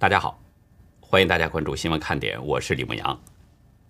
[0.00, 0.40] 大家好，
[0.98, 3.20] 欢迎大家关注新闻看点，我是李梦阳。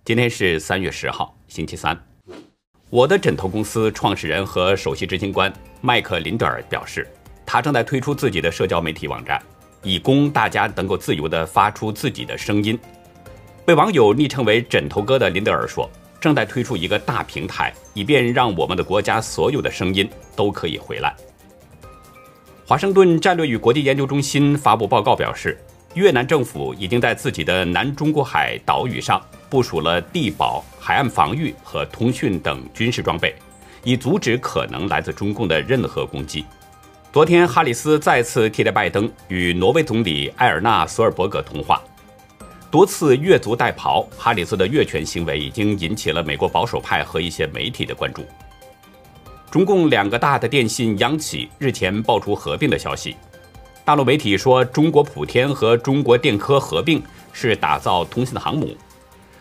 [0.04, 1.96] 今天是三月十号，星期三。
[2.90, 7.06] 我的枕头公司创始人和首席执行官麦克林德尔表示，
[7.46, 9.40] 他正在推出自己的社交媒体网站，
[9.84, 12.76] 以供大家能够自由地发出自己的声音。
[13.64, 15.88] 被网友昵称为“枕头哥”的林德尔说，
[16.20, 21.14] 正在推出一个大平台，以便让我们的国家所有的声音都可以回来。
[22.66, 25.56] 华盛顿战略与国际研究中心发布报告表示。
[25.94, 33.34] 越南政府已经在自己的南中国海岛屿上部署了地保、海岸防御和通讯等军事装备，
[33.82, 36.44] 以阻止可能来自中共的任何攻击。
[37.12, 41.82] 昨天，哈里斯再次替代拜登与挪威总理埃尔纳索尔伯格通话，
[42.70, 44.06] 多次越俎代庖。
[44.16, 48.24] 哈里斯的越权行为已经引起了美国保守派和一些媒体的关注。
[49.50, 53.16] 中共两个大的电信央企日前爆出合并的消息。
[53.90, 57.02] 大陆媒体说，中国普天和中国电科合并
[57.32, 58.72] 是打造通信的航母，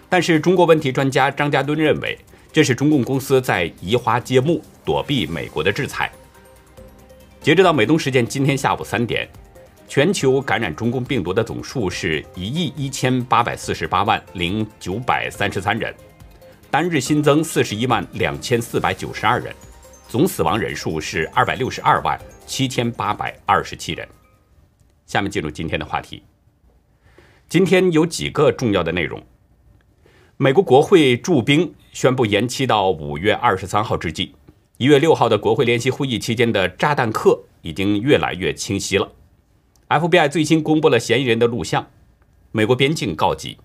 [0.09, 2.17] 但是中国问题专家张家墩认为，
[2.51, 6.11] 这是中共公司在移花接木，躲避美国的制裁。
[7.43, 9.29] 截止到美东时间今天下午三点，
[9.87, 15.93] 全球感染中共病毒的总数是一亿一千八百四十八万零九百三十三人，
[16.71, 19.53] 单日新增四十一万两千四百九十二人，
[20.07, 24.09] 总死亡人数是二百六十二万七千八百二十七人。
[25.09, 26.21] 下面进入今天的话题。
[27.49, 29.19] 今天有几个重要的内容。
[30.37, 34.35] 美国国会驻兵宣布延期到五月二十三号之际，
[34.77, 39.11] 一月六号的国会联席会议期间的炸弹客已经越来越清晰了。
[39.87, 41.87] FBI 最新公布了嫌疑人的录像。
[42.51, 43.57] 美国边境告急，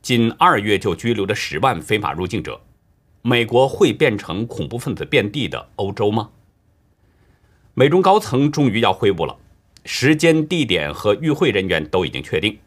[0.00, 2.58] 仅二月就拘留了十万非法入境者。
[3.20, 6.30] 美国会变成恐怖分子遍地的欧洲吗？
[7.74, 9.36] 美中高层终于要会晤了。
[9.86, 12.58] 时间、地点和与会人员都已经确定。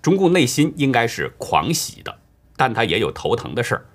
[0.00, 2.18] 中共内心应该是狂喜的，
[2.56, 3.86] 但他也有头疼的事儿，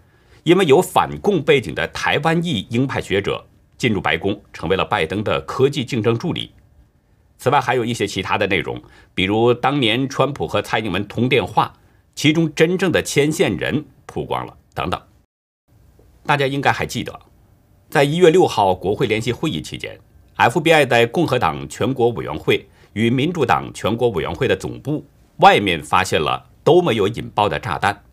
[0.43, 3.45] 因为有反共背景的台湾裔鹰派学者
[3.77, 6.51] 进入白宫，成为了拜登的科技竞争助理。
[7.37, 8.81] 此外，还有一些其他的内容，
[9.13, 11.73] 比如当年川普和蔡英文通电话，
[12.15, 15.01] 其中真正的牵线人曝光了等等。
[16.25, 17.19] 大家应该还记得，
[17.89, 19.99] 在一月六号国会联席会议期间。
[20.37, 25.03] FBI 在共和党全国委员会与民主党全国委员会的总部
[25.37, 28.03] 外面发现了都没有引爆的炸弹。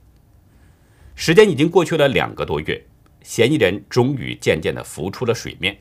[1.15, 2.83] 时间已经过去了两个多月，
[3.23, 5.77] 嫌疑人终于渐渐地浮出了水面。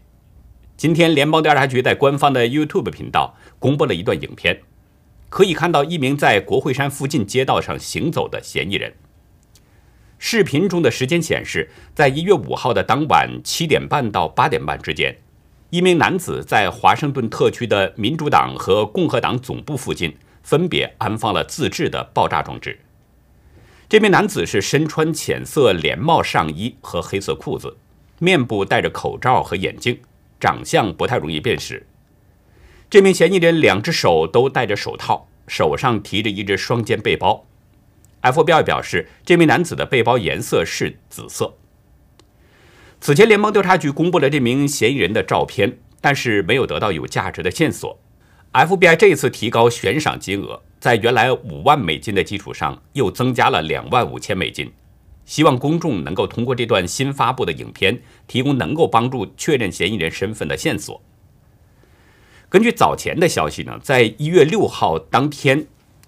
[0.75, 4.61] 今天，联邦调查局在官方的 YouTube 频道公布了一段影片，
[5.29, 8.93] 可以看到一名在国会山附近街道上行走的嫌疑人。
[10.19, 15.15] 视频中的时间显示，在一月五号的当晚七点半到八点半之间。
[15.73, 22.79] 一名男子在华盛顿特区的民主党和共和党总部附近分别安放了自制的爆炸装置。
[23.89, 27.75] 这名男子是身穿浅色连帽上衣和黑色裤子，
[28.19, 29.99] 面部戴着口罩和眼镜，
[30.39, 31.87] 长相不太容易辨识。
[32.87, 37.47] 这名嫌疑人两只手都戴着手套，手上提着一只双肩背包。
[38.21, 41.55] FBI 表示，这名男子的背包颜色是紫色。
[43.05, 47.99] 此前，联邦调查局公布了这名嫌疑人的照片，但是没有得到有价值的线索。
[48.53, 54.71] FBI 这次提高悬赏金额，在原来五万美金的基础上，又增加了两万五千美金，
[55.25, 61.01] 希望公众能够通过这段新发布的影片，提供能够帮助确认嫌疑人身份的线索。
[62.47, 65.67] 根据早前的消息呢，在一月六号当天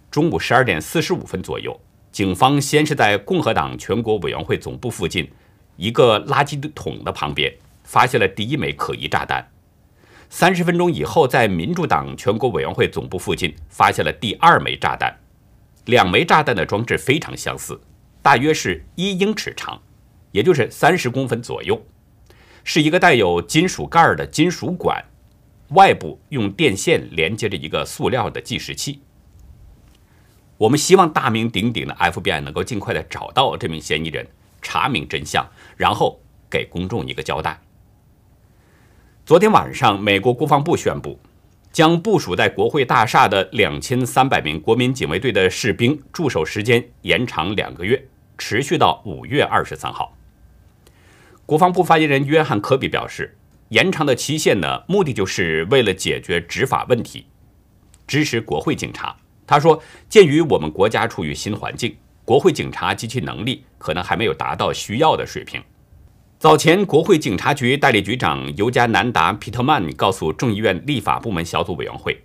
[0.09, 1.77] 中午十二点四十五分左右，
[2.13, 5.29] 警方先是在共和党全国委员会总部附近。
[5.77, 7.53] 一个垃圾桶的旁边
[7.83, 9.51] 发现了第一枚可疑炸弹。
[10.29, 15.19] 三十分钟以后，在民主党全国委员会总部附近发现了第二枚炸弹。
[15.85, 17.79] 两枚炸弹的装置非常相似，
[18.21, 19.81] 大约是一英尺长，
[20.31, 21.85] 也就是三十公分左右，
[22.63, 25.05] 是一个带有金属盖的金属管，
[25.69, 29.01] 外部用电线连接着一个塑料的计时器。
[30.57, 34.27] 我们希望大名鼎鼎的 FBI 能够尽快的找到这名嫌疑人。
[34.67, 36.19] 查明真相，然后
[36.49, 37.59] 给公众一个交代。
[39.25, 41.19] 昨天晚上，美国国防部宣布，
[41.71, 48.07] 将部署在国会大厦的两千三百名国民警卫队的士兵驻守时间延长两个月，
[48.37, 50.15] 持续到五月二十三号。
[51.45, 53.37] 国防部发言人约翰科比表示，
[53.69, 57.25] 延长的期限呢，目的就是为了解决执法问题，
[58.05, 59.15] 支持国会警察。
[59.47, 61.95] 他说，鉴于我们国家处于新环境。
[62.25, 65.63] 国会警察及其能力可能还没有达到需要的水平。
[66.39, 72.19] 早前，国会警察局代理局长尤加南达·皮特曼告诉众议院立法部门小组委员会，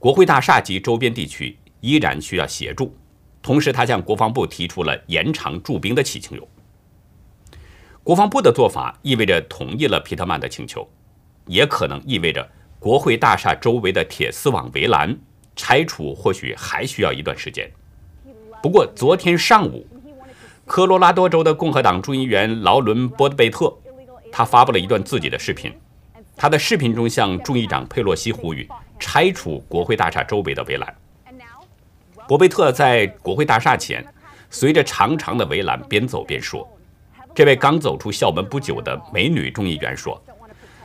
[0.00, 2.94] 国会大厦及周边地区依然需要协助。
[3.40, 6.46] 同时，他向国防部提出了延长驻兵的请求。
[8.02, 10.88] 国防部的做法意味着同意了皮特曼的请求，
[11.46, 12.48] 也可能意味着
[12.80, 15.16] 国会大厦周围的铁丝网围栏
[15.54, 17.70] 拆除或许还需要一段时间。
[18.66, 19.86] 不过，昨天上午，
[20.64, 23.72] 科罗拉多州的共和党众议员劳伦·波德贝特，
[24.32, 25.72] 他发布了一段自己的视频。
[26.36, 28.68] 他的视频中向众议长佩洛西呼吁
[28.98, 30.94] 拆除国会大厦周围的围栏。
[32.26, 34.04] 博贝特在国会大厦前，
[34.50, 36.68] 随着长长的围栏边走边说。
[37.36, 40.20] 这位刚走出校门不久的美女众议员说：“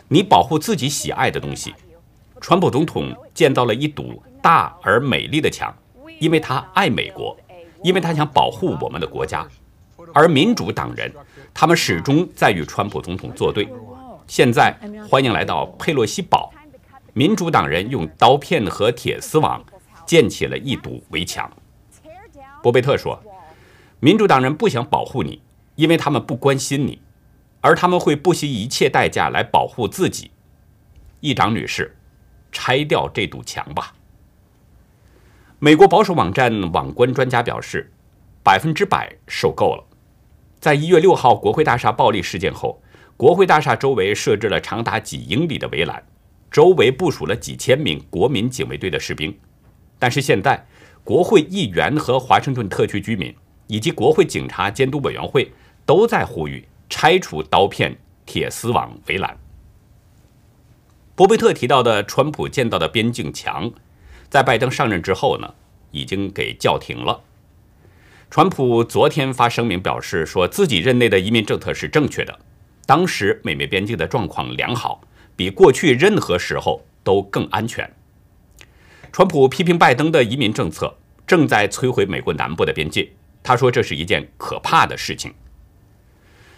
[0.07, 1.73] 你保护自己喜爱的东西。”
[2.39, 5.75] 川普总统建造了一堵大而美丽的墙，
[6.19, 7.35] 因为他爱美国，
[7.83, 9.47] 因为他想保护我们的国家。
[10.13, 11.11] 而民主党人，
[11.53, 13.67] 他们始终在与川普总统作对。
[14.27, 14.77] 现在，
[15.09, 16.51] 欢迎来到佩洛西堡。
[17.13, 19.63] 民主党人用刀片和铁丝网
[20.05, 21.51] 建起了一堵围墙。
[22.63, 23.21] 博贝特说
[23.99, 25.41] ：“民主党人不想保护你。”
[25.75, 27.01] 因为他们不关心你，
[27.61, 30.29] 而他们会不惜一切代价来保护自己。
[31.21, 31.97] 议长女士，
[32.51, 33.93] 拆掉这堵墙吧。
[35.63, 37.93] 美国保守网站网关专家表示，
[38.41, 39.83] 百分之百受够了。
[40.59, 42.81] 在一月六号国会大厦暴力事件后，
[43.15, 46.03] 国会大厦周围设置了长达几英里的围栏，
[46.49, 49.37] 周围部署了几千名国民警卫队的士兵。
[49.99, 50.65] 但是现在，
[51.03, 53.31] 国会议员和华盛顿特区居民
[53.67, 55.51] 以及国会警察监督委员会。
[55.83, 59.35] 都在呼吁拆除刀片、铁丝网围栏。
[61.15, 63.69] 博贝特提到的川普建造的边境墙，
[64.31, 65.53] 在拜登上任之后呢，
[65.91, 67.21] 已经给叫停了。
[68.29, 72.39] 川普昨天发声明表示，说自己任内的移民政策是正确的，
[72.85, 75.01] 当时美美边境的状况良好，
[75.35, 77.93] 比过去任何时候都更安全。
[79.11, 80.95] 川普批评拜登的移民政策
[81.27, 83.11] 正在摧毁美国南部的边界，
[83.43, 85.33] 他说这是一件可怕的事情。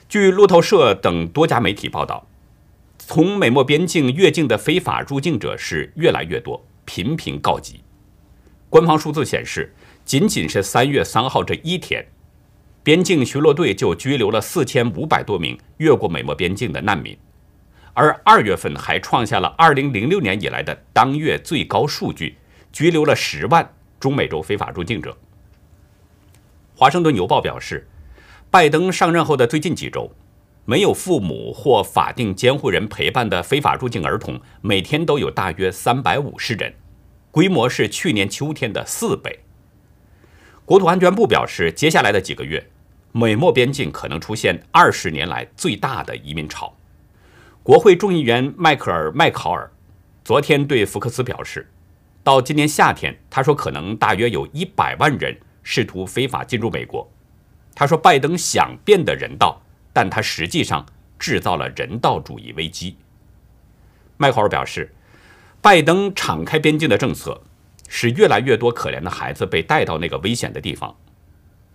[0.07, 2.27] 据路透社等多家媒体报道，
[2.99, 7.81] 从美墨边境越境的非法入境者是越来越多，频频告急。
[8.69, 12.05] 官方数字显示，仅仅是三月三号这一天，
[12.83, 17.17] 边境巡逻队就拘留了四千五百多名越过美墨边境的难民，
[17.93, 22.37] 而二月份还创下了二零零六年以来的当月最高数据，
[22.71, 25.17] 拘留了十万中美洲非法入境者。
[26.75, 27.87] 华盛顿邮报表示。
[28.53, 30.11] 拜登上任后的最近几周，
[30.65, 36.73] 没有父母或法定监护人陪伴的非法入境儿童每天都有大约三百五十人，
[37.31, 39.39] 规模是去年秋天的四倍。
[40.65, 42.69] 国土安全部表示，接下来的几个月，
[43.11, 46.73] 美墨边境可能出现二十年来最大的移民潮。
[47.61, 49.69] 国会众议员迈克尔·麦考尔
[50.23, 51.69] 昨天对福克斯表示，
[52.23, 57.11] 到今年夏天，他说可能大约有一百万人试图非法进入美国。
[57.75, 59.62] 他说：“拜登想变得人道，
[59.93, 60.85] 但他实际上
[61.17, 62.97] 制造了人道主义危机。”
[64.17, 64.93] 迈克尔表示，
[65.61, 67.41] 拜登敞开边境的政策
[67.87, 70.95] 使越来越多可怜的孩子被带到那个危险的地方，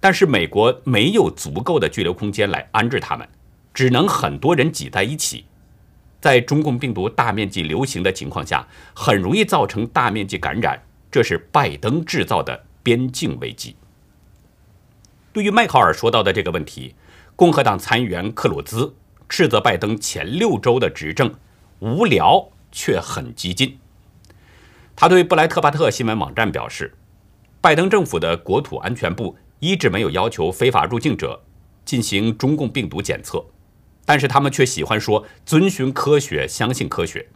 [0.00, 3.29] 但是美国没有足够的拘留空间来安置他们，
[3.73, 5.44] 只能很多人挤在一起。
[6.21, 13.76] 在中共病毒大面积流行的情况下，很容易造成大面积感染，这是拜登制造的边境危机。
[15.33, 16.97] 对于迈考尔说到的这个问题，
[17.38, 18.97] 共和党参议员克鲁兹
[19.28, 21.33] 斥责拜登前六周的执政
[21.78, 23.78] 无聊却很激进。
[24.97, 26.97] 他对布莱特巴特新闻网站表示，
[27.61, 31.40] 拜登政府的国土安全部一直没有要求非法入境者
[31.85, 33.45] 进行中共病毒检测，
[34.04, 37.28] 但是他们却喜欢说遵循科学、相信科学。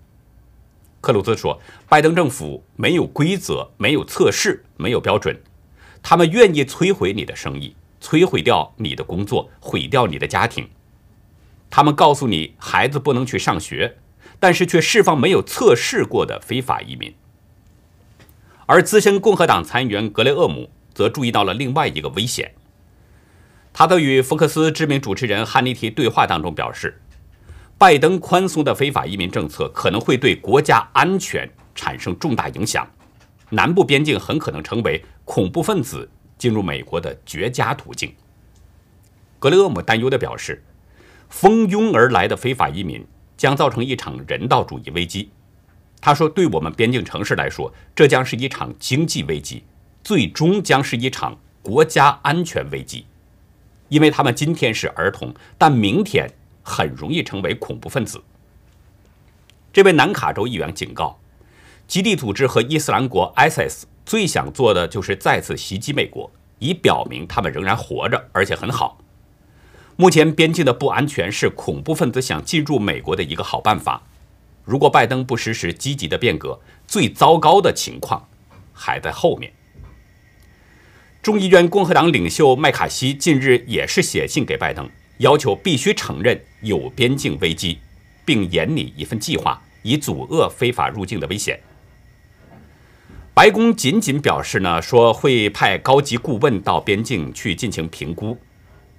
[1.01, 5.41] 克鲁兹说，拜登政府没有规则、没有测试、没有标准，
[6.03, 7.77] 他们愿意摧毁你的生意。
[8.03, 10.69] 摧毁掉你的工作，毁掉你的家庭。
[11.71, 13.97] 他们告诉你孩子不能去上学，
[14.41, 17.15] 但是却释放没有测试过的非法移民。
[18.67, 22.53] 而资深共和党参议员格雷厄姆则注意到了另外一个危险。
[23.73, 27.01] 他在与福克斯知名主持人汉尼提对话当中表示，
[27.79, 32.87] 拜登宽松的非法移民政策可能会对国家安全产生重大影响，
[33.49, 36.11] 南部边境很可能成为恐怖分子。
[36.43, 38.13] 进入美国的绝佳途径。
[39.39, 40.61] 格雷厄姆担忧地表示，
[41.29, 43.07] 蜂拥而来的非法移民
[43.37, 45.31] 将造成一场人道主义危机。
[46.01, 49.63] 他说：“对我们边境城市来说，这将是一场经济危机，
[50.03, 53.07] 最终将是一场国家安全危机，
[53.89, 56.29] 因为他们今天是儿童，但明天
[56.65, 58.21] 很容易成为恐怖分子。”
[59.73, 61.21] 这位南卡州议员警告，
[61.87, 63.85] 基地组织和伊斯兰国 ISIS。
[64.05, 68.99] 最想做的就是再次袭击美国，以表明他们仍然活着，而且很好。
[69.97, 74.03] 目前边境的不安全是恐怖分子想进入美国的一个好办法。
[74.65, 78.29] 如果拜登不实施积极的变革，最糟糕的情况
[78.73, 79.53] 还在后面。
[81.23, 87.79] 众议院共和党领袖麦卡锡近日也是写信给拜登，要求必须承认有边境危机，
[88.25, 91.61] 并研拟一份计划，以阻遏非法入境的危险。
[93.35, 98.37] 白宫仅仅表示呢，说会派高级顾问到边境去进行评估，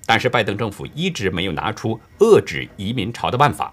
[0.07, 3.71] 但是拜登政府一直没有拿出遏制移民潮的办法。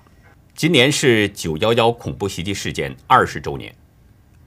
[0.55, 3.75] 今年是九幺幺恐怖袭击事件二十周年，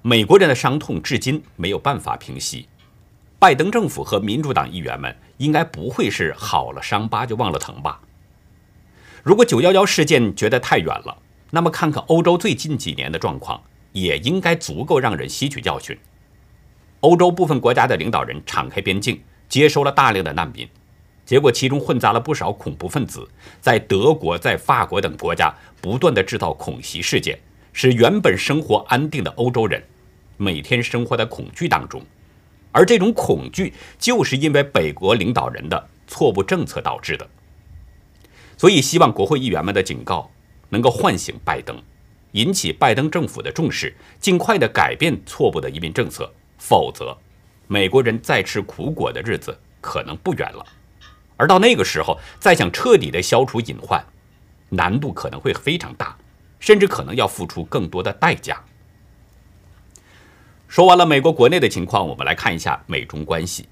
[0.03, 2.67] 美国人的伤痛至今没有办法平息。
[3.39, 7.99] 拜登政府和民主党议员们应该不会是好了伤疤就忘了疼吧？
[9.23, 11.17] 如果九幺幺事件觉得太远了，
[11.49, 15.97] 那么看看欧洲最近几年的状况，也应该足够让人吸取教训。
[16.99, 20.67] 欧洲部分国家的领导人敞开边境，接收了大量的难民，
[21.25, 23.27] 结果其中混杂了不少恐怖分子，
[23.61, 27.39] 在德国、在法国等国家不断的制造恐袭事件，
[27.71, 29.83] 使原本生活安定的欧洲人
[30.37, 32.01] 每天生活在恐惧当中。
[32.71, 37.29] 而这种恐惧，就是因为北国领导人的错误政策导致的。
[38.57, 40.31] 所以，希望国会议员们的警告
[40.69, 41.77] 能够唤醒拜登，
[42.33, 46.31] 引起拜登政府的重视，尽快的改变错误的移民政策。
[46.59, 47.17] 否则，
[47.67, 50.65] 美国人再吃苦果的日子可能不远了。
[51.35, 54.01] 而到那个时候，再想彻底的消除隐患，
[54.69, 56.15] 难度可能会非常大，
[56.59, 58.63] 甚至可能要付出更多的代价。
[60.67, 63.67] 说完了美国国内的情况，我们来看一下美中关系。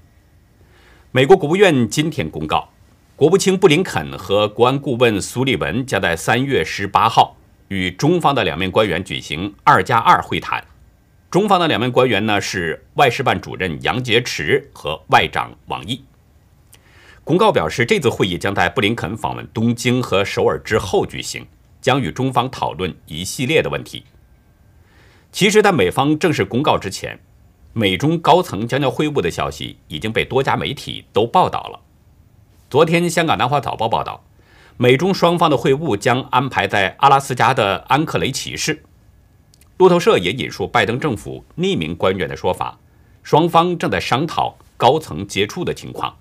[1.10, 2.68] 美国国务院今天公告，
[3.16, 7.36] 国务卿布林肯和国安顾问苏利文将在三月十八号
[7.72, 10.62] 与中方的两面官员举行“二加二”会谈。
[11.30, 16.04] 中方的两面官员呢是外事办主任杨洁篪和外长王毅。
[17.24, 21.46] 公告表示，这次会议将在布林肯访问东京和首尔之后举行，
[21.80, 24.04] 将与中方讨论一系列的问题。
[25.30, 27.18] 其实，在美方正式公告之前，
[27.72, 31.80] 美中高层将要会晤的消息已经被多家媒体都报道了。
[32.68, 34.22] 昨天，香港南华早报报道，
[34.76, 38.82] 美中双方的会晤将安排在阿拉斯加的安克雷奇市。
[39.78, 42.78] 路透社也引述拜登政府匿名官员的说法，
[43.22, 46.16] 双方正在商讨高层接触的情况。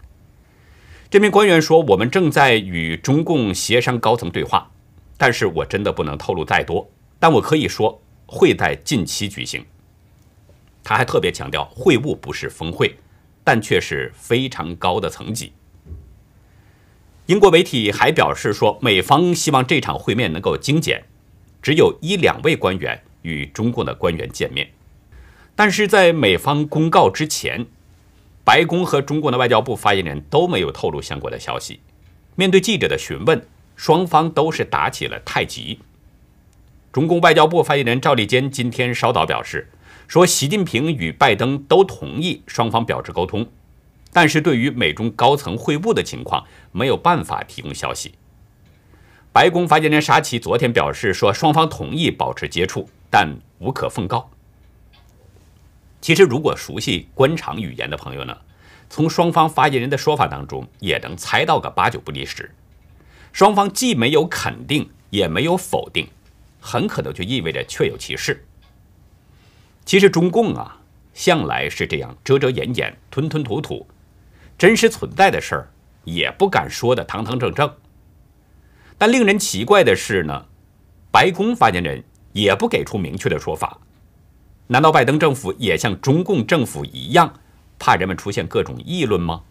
[1.09, 4.71] 这名官员说：“我们正在与中共协商高层对话，
[5.17, 6.89] 但是我真的不能透露再多，
[7.19, 8.01] 但我可以说。”
[8.33, 9.65] 会在近期举行。
[10.85, 12.95] 他还特别强调，会晤不是峰会，
[13.43, 15.51] 但却是非常高的层级。
[17.27, 21.03] 英国媒体还表示说，美方希望这场会面能够精简，
[21.61, 24.69] 只有一两位官员与中共的官员见面。
[25.55, 27.65] 但是在美方公告之前，
[28.43, 31.79] 白宫和中共的外交部发言人都没有透露相关的消息。
[32.35, 35.79] 面对记者的询问，双方都是打起了太极。
[36.91, 39.69] 中共外交部发言人赵立坚今天稍早表示，
[40.07, 43.47] 说习近平与拜登都同意双方表示沟通，
[44.13, 48.13] 但是对于美中高层会晤的情况，没有办法提供消息。
[49.33, 54.29] 白宫发言人沙奇昨天表示说，双方同意保持接触，但无可奉告。
[56.01, 58.35] 其实，如果熟悉官场语言的朋友呢，
[58.89, 62.53] 从双方发言人的说法当中也能猜到个八九不离十。
[63.31, 66.07] 双方既没有肯定，也没有否定。
[66.59, 68.45] 很可能就意味着确有其事。
[69.85, 70.81] 其实中共啊，
[71.13, 73.87] 向来是这样遮遮掩掩、吞吞吐吐，
[74.61, 75.71] 真实存在的事儿
[76.03, 77.67] 也不敢说的堂堂正正。
[78.95, 80.45] 但令人奇怪的是呢，
[81.09, 83.79] 白宫发言人也不给出明确的说法。
[84.67, 87.33] 难道拜登政府也像中共政府一样，
[87.79, 89.41] 怕人们出现各种议论吗？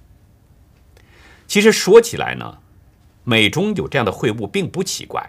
[1.49, 2.59] 其实说起来呢，
[3.25, 5.29] 美中有这样的会晤并不奇怪。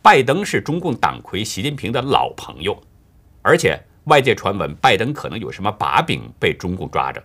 [0.00, 2.80] 拜登是中共党魁习近平的老朋友，
[3.42, 7.20] 而且外界传闻拜登可能有什么把柄被中共抓着。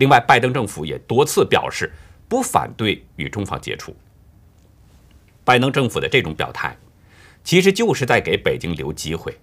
[0.00, 1.92] 另外，拜登政府也多次表示
[2.26, 3.94] 不反对与中方接触。
[5.44, 6.74] 拜登政府的这种表态，
[7.44, 9.38] 其实就是在给北京留机会。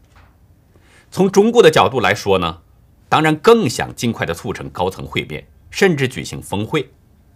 [1.12, 2.62] 从中国的角度来说呢，
[3.08, 6.90] 当然更想尽快的促成高层会面，甚至举行峰会。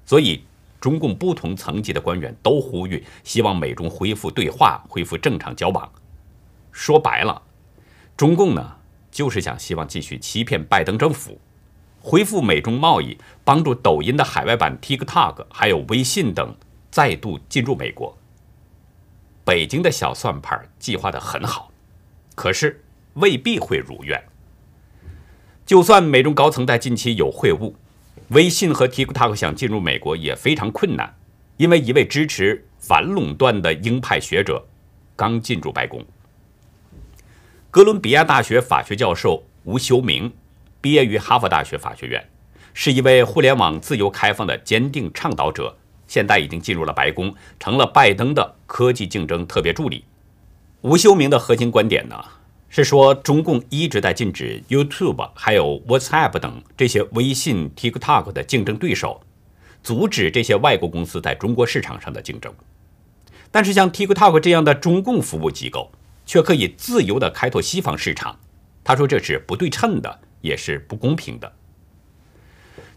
[0.03, 0.43] 所以。
[0.81, 5.87] 中共不同层级的官员都呼吁，希望美中恢复对话，恢复正常交往。
[6.71, 7.39] 说白了，
[8.17, 8.77] 中共呢
[9.11, 11.39] 就是想希望继续欺骗拜登政府，
[12.01, 16.55] 恢复美中贸易，帮助抖音的海外版 TikTok 还有微信等
[16.89, 18.17] 再度进入美国。
[19.45, 21.71] 北京的小算盘计划的很好，
[22.35, 24.23] 可是未必会如愿。
[25.65, 27.73] 就算美中高层在近期有会晤，
[28.29, 31.15] 微信和 TikTok 想进入美国也非常困难，
[31.57, 34.65] 因为一位支持反垄断的鹰派学者
[35.15, 36.03] 刚进驻白宫。
[37.69, 40.33] 哥伦比亚大学法学教授吴修明
[40.81, 42.27] 毕业于哈佛大学法学院，
[42.73, 45.77] 是一位互联网自由开放的坚定倡导者。
[46.07, 50.03] 现在已经进入了白宫，成了拜登的科技竞争特别助理。
[50.81, 52.21] 吴修明的核心观点呢，
[52.67, 59.21] 是说中共一直在禁止 YouTube 还有 WhatsApp 等这些微信、TikTok 的竞争对手，
[59.83, 62.53] 阻止这些外国公司在中国市场上的竞争。
[63.51, 65.91] 但是像 TikTok 这样的中共服务机构，
[66.25, 68.39] 却可以自由地开拓西方市场。
[68.83, 71.53] 他说这是不对称的，也是不公平的。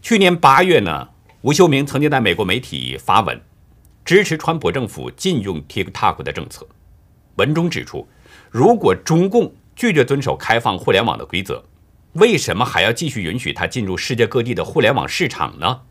[0.01, 1.09] 去年八月呢？
[1.41, 3.39] 吴秀明曾经在美国媒体发文，
[4.03, 6.67] 支持川普政府禁用 TikTok 的政策。
[7.35, 8.07] 文中指出，
[8.49, 11.63] 如果中共拒绝遵守开放互联网的规则，
[12.13, 15.81] 为什么还要继续允许它进入世界各地的互联网市场呢？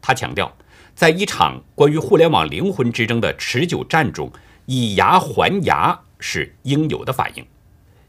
[0.00, 0.56] 他强调，
[0.94, 4.32] 在一场关于互联网灵魂之争的持久战中，
[4.66, 7.46] 以牙还牙是应有的反应。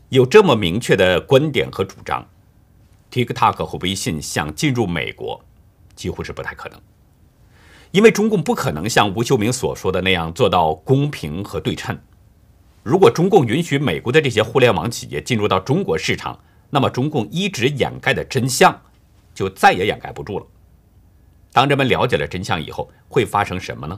[0.10, 2.28] 有这么明确的观点和主张
[3.12, 5.44] ，TikTok 和微信想进入美国。
[5.96, 6.82] 几乎是不太可能，
[7.92, 11.98] 因为中共不可能像吴秀明所说的那样做到公平和对称。
[12.84, 16.38] 如果中共允许美国的这些互联网企业进入到中国市场，
[16.70, 18.82] 那么中共一直掩盖的真相
[19.34, 20.46] 就再也掩盖不住了。
[21.54, 23.98] 当人们了解了真相以后，会发生什么呢？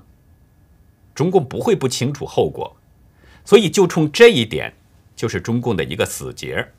[1.16, 2.78] 中共不会不清楚后果，
[3.44, 4.72] 所以就冲这一点，
[5.16, 6.72] 就是中共的一个死结。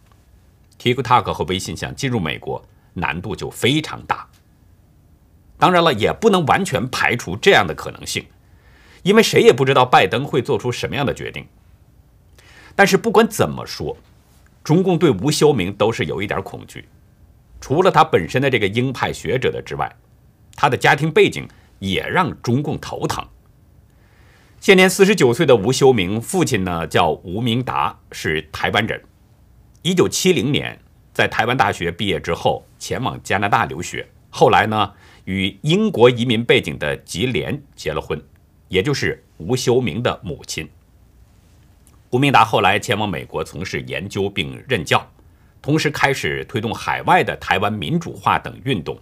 [0.79, 4.29] TikTok 和微信想进入美国，难度就非常大。
[5.59, 8.25] 当然了，也不能完全排除这样的可能性，
[9.03, 11.45] 因为谁也不知道拜登会做出什么样的决定。
[12.77, 13.97] 但是不管怎么说，
[14.63, 16.87] 中共对吴修明都是有一点恐惧。
[17.61, 19.93] 除了他本身的这个鹰派学者的之外，
[20.55, 21.49] 他的家庭背景
[21.81, 23.27] 也让中共头疼。
[24.61, 29.03] 现年四十九岁的吴修明，父亲呢叫吴明达，是台湾人。
[29.89, 30.79] 一九七零年
[31.15, 34.93] 在台湾大学毕业之后，前往加拿大留学，后来呢。
[35.25, 38.19] 与英国移民背景的吉莲结了婚，
[38.69, 40.67] 也就是吴修明的母亲。
[42.11, 45.07] 吴明达后来前往美国从事研究并任教，
[45.61, 48.99] 同时开始推动海外的台湾民主化等运动，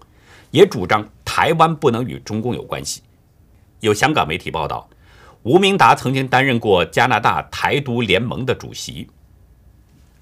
[0.50, 3.02] 也主张台湾不能与中共有关系。
[3.80, 4.88] 有香港媒体报道，
[5.42, 9.08] 吴明达曾经担任过加拿大台独联盟的主席。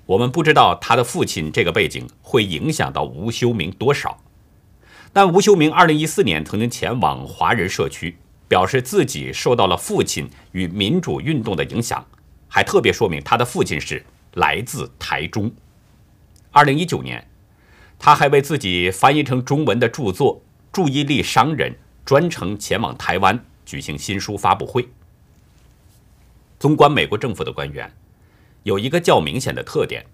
[0.06, 4.20] 我们不知道他的父亲这个背景会影响到吴修明多少。
[5.12, 8.16] 但吴修明二零一四年曾经前往华人社区，
[8.48, 12.04] 表示自己受到了父亲与民主运动的影响，
[12.48, 15.50] 还特别说明他的父亲是来自台中。
[16.50, 17.26] 二零一九年，
[17.98, 20.36] 他还为自己翻译成中文的著作
[20.72, 21.72] 《注意力商人》
[22.04, 24.88] 专程前往台湾举行新书发布会。
[26.58, 27.92] 纵观美国政府的官员，
[28.64, 30.04] 有一个较明显的特点：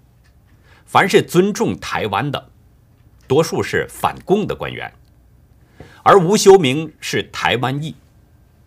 [0.85, 2.51] 凡是尊重台湾的。
[3.27, 4.93] 多数是反共的官员，
[6.03, 7.95] 而吴修明是台湾裔，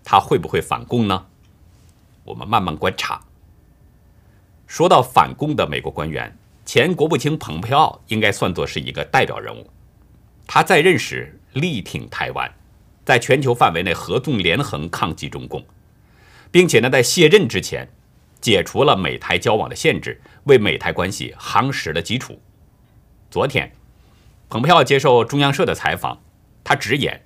[0.06, 1.26] 他会不会反共呢？
[2.24, 3.22] 我们慢慢观察。
[4.66, 9.70] 说到反共的美国官员，前国务卿蓬佩奥应该算作是一个代表人物。
[10.48, 12.50] 他在任时力挺台湾，
[13.04, 15.62] 在全球范围内合纵连横抗击中共，
[16.52, 17.90] 并且呢，在卸任之前
[18.44, 22.42] 解除了美台交往的限制，为美台关系夯实了基础。
[23.32, 23.72] 昨天。
[24.50, 26.22] 蓬佩奥接受中央社的采访，
[26.64, 27.24] 他直言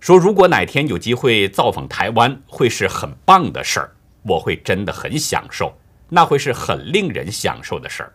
[0.00, 5.78] 说：“如果哪天有机会造访台湾，会是很棒的事儿，我会真的很享受，
[6.10, 8.12] 那会是很令人享受的事儿。”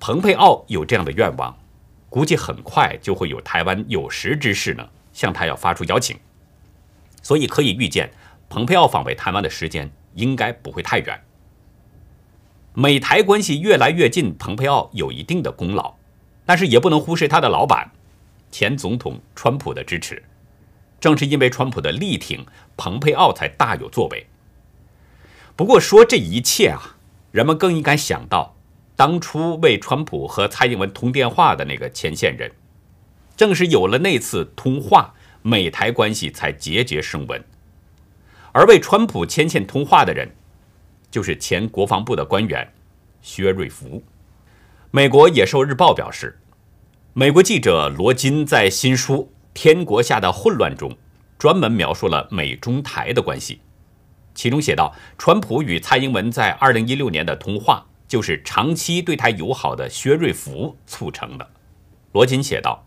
[0.00, 1.56] 蓬佩奥有这样的愿望，
[2.08, 6.18] 估计很快就会有台湾有识之士呢向他要发出邀请，
[7.22, 8.10] 所以可以预见，
[8.48, 11.20] 蓬佩奥访问台湾的时间应该不会太远。
[12.74, 15.94] 美台关系越来越近，蓬佩奥有一定的功劳。
[16.44, 17.92] 但是也不能忽视他的老板，
[18.50, 20.20] 前总统川普的支持。
[20.98, 22.44] 正是因为川普的力挺，
[22.76, 24.26] 蓬佩奥才大有作为。
[25.54, 26.96] 不过说这一切啊，
[27.30, 28.56] 人们更应该想到，
[28.96, 32.50] 当初为川普和蔡英文通电话的那个牵线人，
[33.36, 37.44] 正是有了那次通话，美台关系才节节升温。
[38.52, 40.30] 而为川普牵线通话的人，
[41.10, 42.70] 就是前国防部的官员
[43.20, 44.02] 薛瑞福。
[44.90, 46.38] 美国《野兽日报》表示，
[47.14, 49.14] 美国记者罗金在新书
[49.54, 50.94] 《天国下的混乱》中，
[51.38, 53.60] 专门描述了美中台的关系。
[54.34, 61.50] 其中写道：“川普与蔡英文在2016年的通话，就是长期对他友好的薛瑞福促成的。
[62.12, 62.86] 罗金写道：“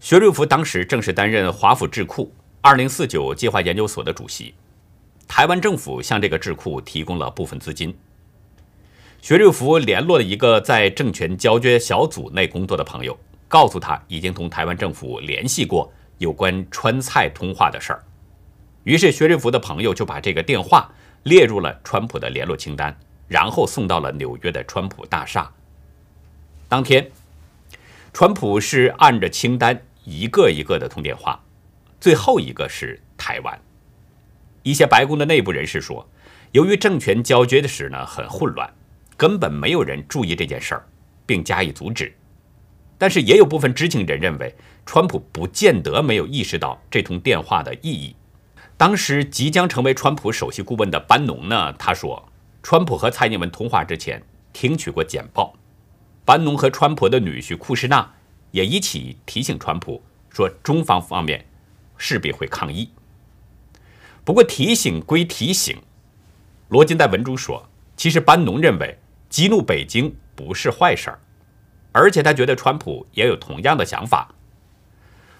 [0.00, 4.54] 薛瑞福当时正是担任华府智库二零四九计划研究所的主席，
[5.34, 7.96] 台湾政府向这个智库提供了部分资金。
[9.22, 13.18] 薛瑞福联络了一个在政权交接小组内工作的朋友，
[13.48, 18.04] 告诉他已经同台湾政府联系过有关川菜通话的事儿。
[18.84, 20.92] 于是薛瑞福的朋友就把这个电话
[21.22, 22.94] 列入了川普的联络清单，
[23.26, 25.50] 然后送到了纽约的川普大厦。
[26.68, 27.10] 当天。”
[28.12, 31.42] 川普是按着清单一个一个的通电话，
[31.98, 33.58] 最后一个是台湾。
[34.62, 36.08] 一些白宫的内部人士说，
[36.52, 38.72] 由于政权交接的时呢很混乱，
[39.16, 40.86] 根本没有人注意这件事儿，
[41.26, 42.14] 并加以阻止。
[42.96, 44.54] 但是也有部分知情人认为，
[44.86, 48.14] 川普不见得没有意识到这通电话的意义。
[48.76, 52.28] 当时即将成为川普首席顾问的班农呢，他说，
[52.62, 54.22] 川普和蔡英文通话之前
[54.52, 55.52] 听取过简报。
[56.24, 58.08] 班农和川普的女婿库什纳
[58.52, 61.44] 也一起提醒川普说，中方方面
[61.96, 62.88] 势必会抗议。
[64.24, 65.76] 不过提醒归提醒，
[66.68, 71.18] 罗金在文中说，其实班农认为激怒北京不是坏事儿，
[71.90, 74.32] 而且他觉得川普也有同样的想法。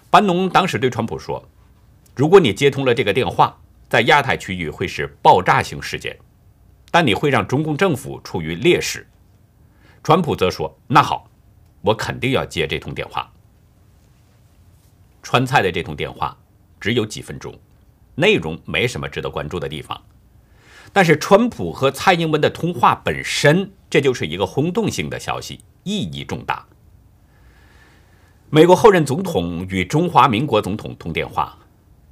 [0.09, 1.43] 班农当时对川普说
[2.13, 3.57] ：“如果你接通了这个电话，
[3.89, 6.17] 在亚太区域会是爆炸性事件，
[6.91, 9.07] 但你会让中共政府处于劣势。”
[10.03, 11.29] 川普则说：“那好，
[11.81, 13.31] 我肯定要接这通电话。”
[15.23, 16.37] 川菜的这通电话
[16.79, 17.57] 只有几分钟，
[18.15, 19.99] 内容没什么值得关注的地方。
[20.91, 26.65] 但是川普和蔡英文的通话本身，这就是一个轰动性的消息，意义重大。
[28.49, 31.57] 美国后任总统与中华民国总统通电话，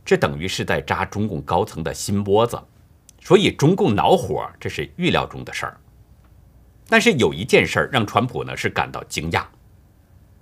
[0.03, 2.59] 这等于是在扎中共高层的心窝子，
[3.21, 5.77] 所以中共恼火，这是预料中的事儿。
[6.89, 9.45] 但是有一件事儿让川普呢是感到惊讶，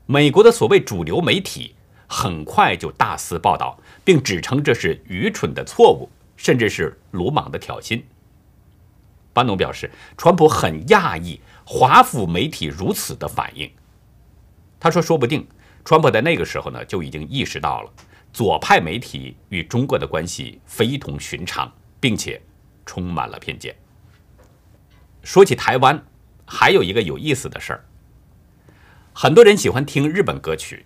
[0.05, 1.75] 美国的所谓主流媒体
[2.09, 8.01] 很快就大肆报道，并指称这是愚蠢的错误，甚至是鲁莽的挑衅。
[9.31, 13.71] 班农表示，川普很讶异华府媒体如此的反应。
[14.79, 15.47] 他说，说不定
[15.85, 17.93] 川普在那个时候呢就已经意识到了
[18.33, 22.41] 左派媒体与中国的关系非同寻常，并且
[22.85, 23.75] 充满了偏见。
[25.23, 26.03] 说起台湾。
[26.51, 27.85] 还有一个有意思的事儿，
[29.13, 30.83] 很多人喜欢听日本歌曲，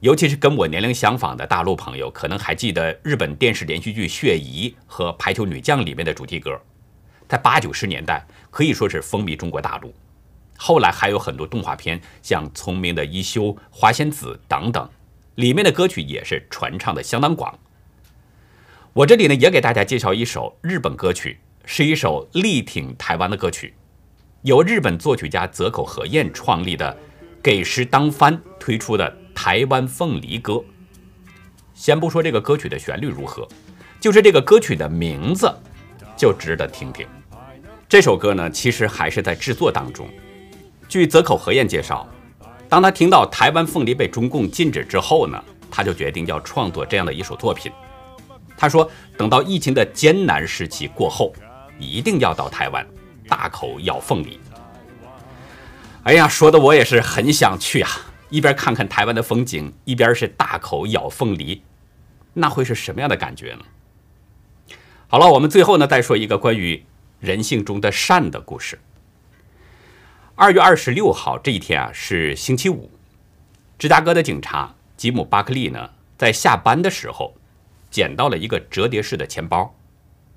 [0.00, 6.56] 尤其是跟我年龄相仿的大陆朋友，可能还记得日本电视连续剧《血疑》和《排球女将》里面的主题歌，
[7.28, 9.92] 在八九十年代可以说是风靡中国大陆。
[10.56, 14.88] 后来还有很多动画片，像《聪明的一休》《花仙子》等等，
[15.34, 17.58] 里面的歌曲也是传唱的相当广。
[18.92, 23.74] 我这里呢也给大家介绍一首日本歌曲，是一首力挺台湾的歌曲。
[24.42, 26.96] 由日本作曲家泽口和彦创立的
[27.42, 30.54] “给诗当帆”推出的《台湾凤梨歌》，
[31.72, 33.46] 先不说这个歌曲的旋律如何，
[34.00, 35.48] 就是这个歌曲的名字
[36.16, 37.06] 就值得听听。
[37.88, 40.08] 这首歌呢，其实还是在制作当中。
[40.88, 42.04] 据泽口和彦介绍，
[42.68, 47.70] 当他听到台湾凤梨被中共禁止之后呢，他就决定要创作这样的一首作品。
[48.56, 51.32] 他说，等到疫情的艰难时期过后，
[51.78, 52.84] 一定要到台湾。
[53.28, 54.40] 大口咬凤梨，
[56.02, 57.90] 哎呀，说的我也是很想去啊！
[58.30, 61.62] 一边看看台湾的风景，一边是大口咬凤梨，
[62.34, 63.64] 那会是什么样的感觉呢？
[65.08, 66.84] 好了，我们最后呢再说一个关于
[67.20, 68.78] 人性中的善的故事。
[70.34, 72.90] 二月二十六号这一天啊是星期五，
[73.78, 77.34] 芝加哥的警察吉姆·巴克利呢在下班的时候
[77.90, 79.74] 捡到了一个折叠式的钱包，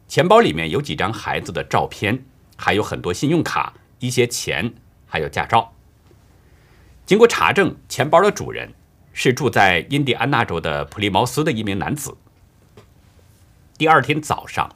[0.08, 2.26] 钱包里面有几张孩子的照片。
[2.58, 4.76] 还有很多信用卡、一些钱，
[5.08, 5.74] 还有驾照。
[7.06, 8.72] 经过查证，钱包的主人
[9.12, 12.16] 是住在印第安纳州的普利茅斯的一名男子。
[13.78, 14.74] 第二天早上，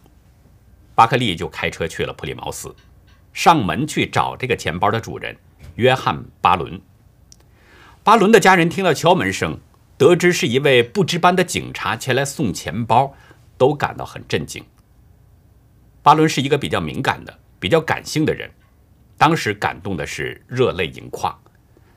[0.93, 2.75] 巴克利就开车去了普利茅斯，
[3.31, 5.37] 上门去找这个钱包的主人
[5.75, 6.81] 约翰·巴伦。
[8.03, 9.59] 巴伦的家人听到敲门声，
[9.97, 13.15] 得知是一位不值班的警察前来送钱包，
[13.57, 14.63] 都感到很震惊。
[16.03, 17.39] 巴伦是一个比较敏感的。
[17.57, 18.51] 比较感性的人，
[19.17, 21.35] 当时感动的是热泪盈眶。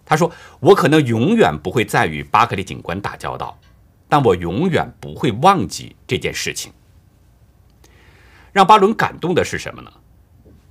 [0.08, 3.58] 他说：“我可能永远不会再与巴克利警官打交道，
[4.08, 6.72] 但我永远不会忘记这件事情。”
[8.52, 9.92] 让巴伦感动的是什么呢？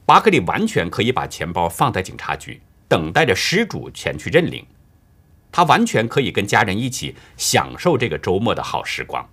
[0.07, 4.65] 巴克利完全可以把钱包放在警察局，等待着失主前去认领。
[5.51, 9.23] 他完全可以跟家人一起享受这个周末的好时光，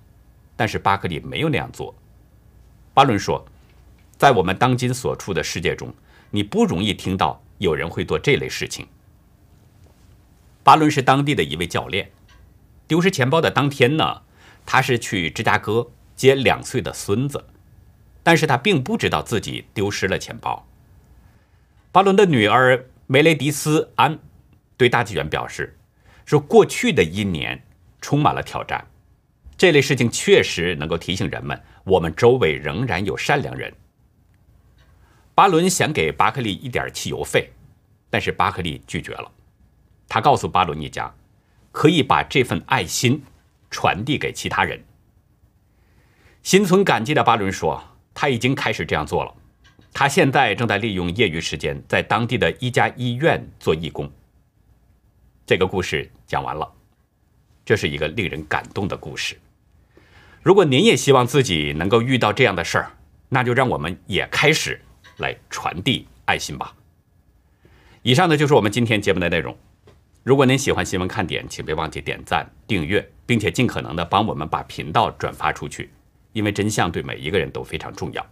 [0.55, 1.95] 但是巴克利没有那样做。
[2.93, 3.45] 巴伦说。
[4.17, 5.93] 在我们当今所处的世界中，
[6.31, 8.87] 你不容易听到有人会做这类事情。
[10.65, 12.11] 巴伦是当地的一位教练，
[12.89, 14.23] 丢失钱包的当天呢，
[14.65, 17.45] 他是去芝加哥接两岁的孙子，
[18.23, 20.67] 但是他并不知道自己丢失了钱包。
[21.93, 24.19] 巴伦的女儿梅雷迪斯安
[24.79, 25.77] 对大纪元表示，
[26.25, 27.63] 说过去的一年
[28.01, 28.87] 充满了挑战，
[29.59, 33.71] 这类事情确实能够提醒人们，我们周围仍然有善良人。
[35.35, 37.53] 巴伦想给巴克利一点汽油费，
[38.09, 39.31] 但是巴克利拒绝了。
[40.09, 41.13] 他告诉巴伦一家，
[41.73, 43.23] 可以把这份爱心
[43.71, 44.83] 传递给其他人。
[46.43, 49.35] 心存感激的巴伦说，他已经开始这样做了。
[49.93, 54.11] 他现在正在利用业余时间，在当地的一家医院做义工。
[55.47, 56.71] 这个故事讲完了，
[57.65, 59.39] 这是一个令人感动的故事。
[60.43, 62.93] 如果您也希望自己能够遇到这样的事儿，
[63.29, 64.81] 那就让我们也开始
[65.17, 66.75] 来传递爱心吧。
[68.03, 69.57] 以上呢就是我们今天节目的内容。
[70.25, 75.91] 如果您喜欢新闻看点，请别忘记点赞、订阅，并且尽可能的帮我们把频道转发出去，
[76.33, 78.27] 因为真相对每一个人都非常重要。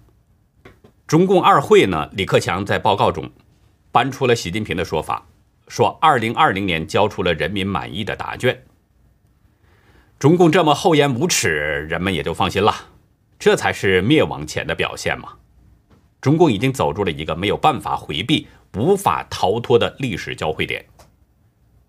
[1.07, 3.31] 中共二会呢，李克强在报告中
[3.91, 5.27] 搬出了习近平的说法，
[5.69, 8.65] 说二零二零年交出了人民满意的答卷。
[10.19, 12.75] 中共这么厚颜无耻，人们也就放心了。
[13.39, 15.35] 这才是灭亡前的表现嘛！
[16.23, 18.47] 中共已经走入了一个没有办法回避、
[18.79, 20.87] 无法逃脱的历史交汇点。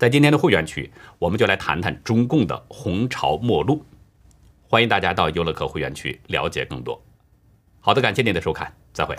[0.03, 3.85] 在今天的会员区，我们就来谈谈中共的红潮末路。
[4.67, 7.01] 欢迎大家到优乐客会员区了解更多。
[7.79, 9.15] 好的，感谢您的收看，再会。